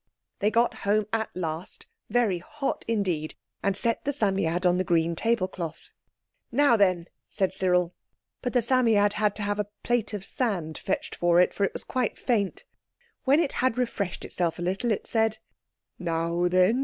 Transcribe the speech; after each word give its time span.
They 0.39 0.49
got 0.49 0.77
home 0.81 1.05
at 1.13 1.29
last, 1.35 1.85
very 2.09 2.39
hot 2.39 2.83
indeed, 2.87 3.35
and 3.61 3.77
set 3.77 4.03
the 4.03 4.11
Psammead 4.11 4.65
on 4.65 4.79
the 4.79 4.83
green 4.83 5.15
tablecloth. 5.15 5.93
"Now 6.51 6.75
then!" 6.75 7.07
said 7.29 7.53
Cyril. 7.53 7.93
But 8.41 8.53
the 8.53 8.63
Psammead 8.63 9.13
had 9.13 9.35
to 9.35 9.43
have 9.43 9.59
a 9.59 9.67
plate 9.83 10.15
of 10.15 10.25
sand 10.25 10.79
fetched 10.79 11.13
for 11.13 11.39
it, 11.39 11.53
for 11.53 11.65
it 11.65 11.73
was 11.73 11.83
quite 11.83 12.17
faint. 12.17 12.65
When 13.25 13.39
it 13.39 13.51
had 13.61 13.77
refreshed 13.77 14.25
itself 14.25 14.57
a 14.57 14.63
little 14.63 14.89
it 14.89 15.05
said— 15.05 15.37
"Now 15.99 16.47
then! 16.47 16.79